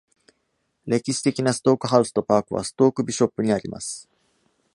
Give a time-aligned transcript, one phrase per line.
[0.87, 4.09] 歴史的なストークハウスとパークはストークビショップにあります。